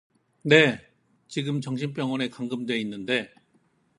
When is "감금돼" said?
2.27-2.79